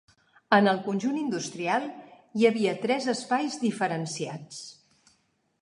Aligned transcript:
En 0.55 0.69
el 0.71 0.79
conjunt 0.85 1.19
industrial 1.23 1.85
hi 2.41 2.49
havia 2.51 2.73
tres 2.87 3.09
espais 3.15 3.59
diferenciats. 3.67 4.65